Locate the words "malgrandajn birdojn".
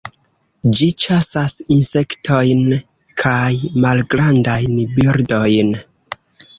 3.87-5.75